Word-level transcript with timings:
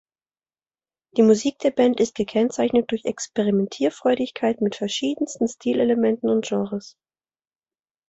Die 1.15 1.21
Musik 1.21 1.59
der 1.59 1.69
Band 1.69 1.99
ist 1.99 2.15
gekennzeichnet 2.15 2.89
durch 2.89 3.05
Experimentierfreudigkeit 3.05 4.59
mit 4.59 4.75
verschiedensten 4.75 5.47
Stilelementen 5.47 6.27
und 6.31 6.43
Genres. 6.43 6.97